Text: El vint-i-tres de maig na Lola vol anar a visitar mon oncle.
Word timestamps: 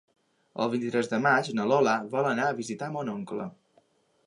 El 0.63 0.71
vint-i-tres 0.71 1.09
de 1.11 1.19
maig 1.25 1.51
na 1.59 1.67
Lola 1.73 1.95
vol 2.15 2.31
anar 2.31 2.49
a 2.49 2.57
visitar 2.63 2.91
mon 2.97 3.15
oncle. 3.17 3.49